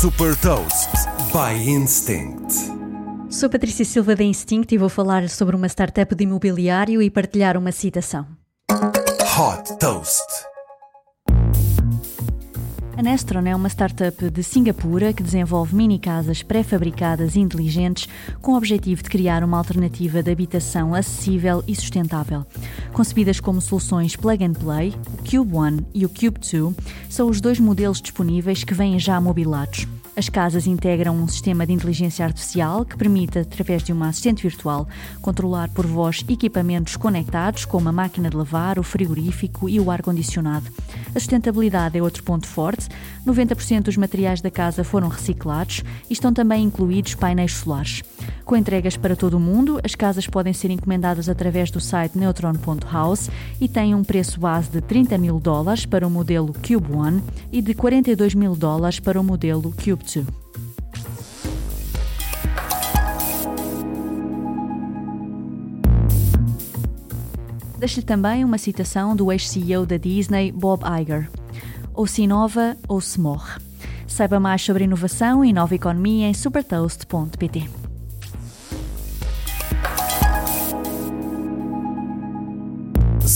[0.00, 0.90] Super Toast
[1.32, 2.54] by Instinct.
[3.28, 7.56] Sou Patrícia Silva da Instinct e vou falar sobre uma startup de imobiliário e partilhar
[7.56, 8.24] uma citação.
[8.70, 10.22] Hot Toast.
[12.98, 18.08] A Nestron é uma startup de Singapura que desenvolve mini casas pré-fabricadas e inteligentes
[18.42, 22.44] com o objetivo de criar uma alternativa de habitação acessível e sustentável.
[22.92, 26.74] Concebidas como soluções plug and play, o Cube One e o Cube 2
[27.08, 29.86] são os dois modelos disponíveis que vêm já mobilados.
[30.18, 34.88] As casas integram um sistema de inteligência artificial que permite, através de uma assistente virtual,
[35.22, 40.72] controlar por voz equipamentos conectados, como a máquina de lavar, o frigorífico e o ar-condicionado.
[41.14, 42.88] A sustentabilidade é outro ponto forte.
[43.24, 48.02] 90% dos materiais da casa foram reciclados e estão também incluídos painéis solares.
[48.44, 53.30] Com entregas para todo o mundo, as casas podem ser encomendadas através do site neutron.house
[53.60, 57.22] e têm um preço base de 30 mil dólares para o modelo Cube One
[57.52, 60.26] e de 42 mil dólares para o modelo Cube 2.
[67.78, 71.30] Deixo-lhe também uma citação do ex-CEO da Disney, Bob Iger.
[71.94, 73.60] Ou se inova ou se morre.
[74.06, 77.77] Saiba mais sobre inovação e nova economia em supertoast.pt.